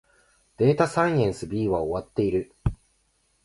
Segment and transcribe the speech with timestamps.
[0.57, 2.55] データサイエンス B は終わっている